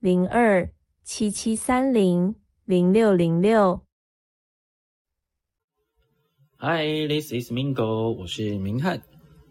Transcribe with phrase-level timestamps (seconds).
[0.00, 0.66] 零二
[1.04, 2.34] 七七三零
[2.64, 3.82] 零六零六。
[6.56, 9.02] Hi，this is Mingo，我是明翰。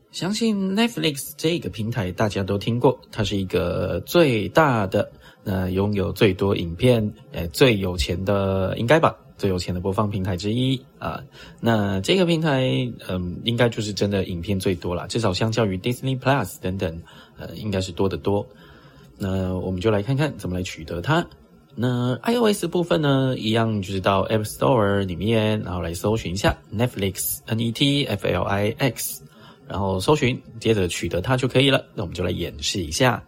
[0.09, 5.11] 相信 Netflix 这个平台大家都听过，它是一个最大的，
[5.43, 9.16] 那拥有最多影片，呃，最有钱的，应该吧。
[9.38, 11.23] 最有钱的播放平台之一啊，
[11.61, 17.03] 那这个平台，嗯，应该就是真的影片最多了，至少相较于 Disney Plus 等等，
[17.38, 18.47] 呃，应该是多得多。
[19.19, 21.27] 那我们就来看看怎么来取得它。
[21.75, 29.23] 那 iOS 部分呢，一样就是到 App Store 里面，然后来搜寻一下 Netflix，N E T F L I X，
[29.67, 31.85] 然后搜寻，接着取得它就可以了。
[31.94, 33.23] 那我们就来演示一下。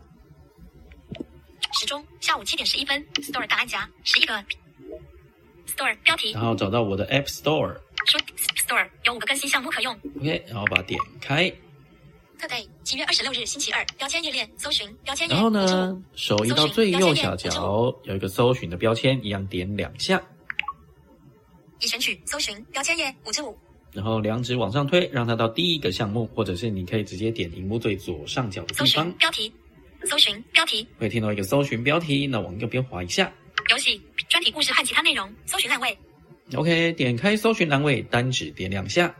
[1.79, 4.33] 时钟下午七点十一分，Store 档案夹十一个。
[5.67, 7.77] Store 标题，然后找到我的 App Store。
[8.05, 8.19] 说
[8.57, 9.95] Store 有五个更新项目可用。
[10.19, 11.53] OK，然后把它点开。
[12.41, 15.29] 特 day 七月二十六日星期二，标签页面搜寻标签。
[15.29, 20.19] 然后呢，手移到最右下角有一个搜寻的标签，一样点两下。
[21.79, 23.55] 已选取搜寻标签页五之五。
[23.91, 28.87] 然后两指往上推，让它到第一个项目，或者是你可以直接点荧幕最左上角的地方。
[28.87, 29.53] 搜寻标题，
[30.05, 30.87] 搜寻标题。
[30.97, 33.31] 会听到一个搜寻标题，那往右边滑一下。
[33.69, 34.01] 游戏。
[34.29, 35.95] 专题故事和其他内容，搜寻栏位。
[36.55, 39.13] OK，点开搜寻栏位，单指点两下。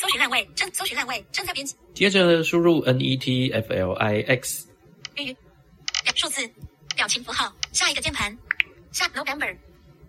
[0.00, 1.74] 搜寻烂位正，搜寻烂位正在编辑。
[1.94, 4.64] 接着输入 Netflix。
[5.16, 5.36] 语
[6.14, 6.48] 数字
[6.96, 8.36] 表情符号，下一个键盘。
[8.92, 9.56] 下 November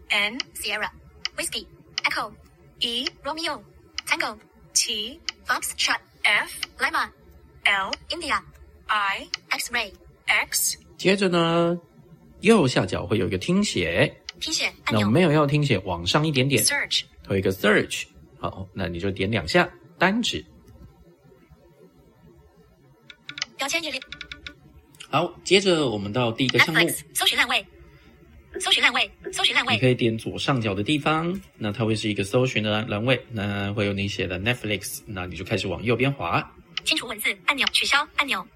[0.09, 0.89] N Sierra
[1.35, 1.65] Whiskey
[2.03, 2.31] Echo
[2.79, 3.61] E Romeo
[4.07, 4.37] Tango
[4.73, 7.09] T Fox Shot F Lima
[7.63, 8.41] L India
[8.87, 9.91] I X Ray
[10.25, 10.77] X。
[10.97, 11.79] 接着呢？
[12.41, 18.05] 右下角会有一个听写，听写那我没有要听写，往上一点点，search，有一个 search，
[18.39, 20.43] 好，那你就点两下，单指。
[23.57, 24.01] 标签页面。
[25.09, 27.65] 好，接着我们到第一个项目，搜寻烂位，
[28.59, 29.73] 搜寻栏位，搜寻栏位。
[29.73, 36.49] 你可以点左上角的地方，那它会是一个搜寻的栏栏位，那会有你写的 Netflix，那你就开始往右边滑。
[36.85, 38.47] 清除文字按钮，取消按钮。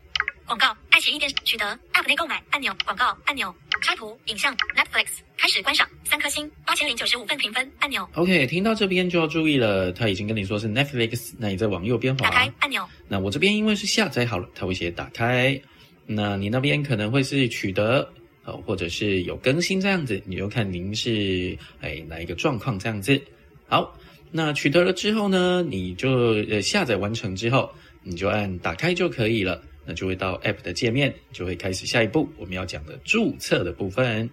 [0.46, 8.08] 广告，爱奇艺电视取得 App 内购买按钮，广告按钮，插图影像 Netflix 开始观赏，三颗星，八千零九十五份评分按钮。
[8.14, 12.88] OK，听到这边就要注意了，他已经跟你说是 Netflix，那你再往右边滑，打开按钮。
[13.09, 15.62] 那我这边因为是下载好了，它会写打开。
[16.06, 18.09] 那你那边可能会是取得，
[18.46, 23.22] 呃，或者是有更新这样子，你就看您是哎哪一个状况这样子。
[23.68, 23.94] 好，
[24.31, 26.09] 那取得了之后呢，你就
[26.50, 27.69] 呃下载完成之后，
[28.03, 29.62] 你就按打开就可以了。
[29.86, 34.30] 那就会到 App 的界面，就会开始下一步我们要讲的注册的部分。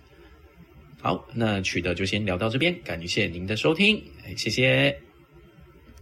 [1.00, 4.02] 好，那取得就先聊到这边，感谢您的收听，
[4.36, 5.09] 谢谢。